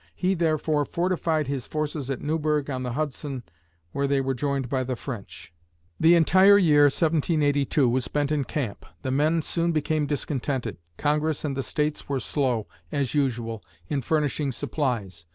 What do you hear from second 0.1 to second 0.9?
He, therefore,